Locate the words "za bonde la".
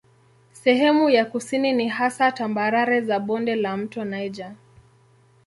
3.01-3.77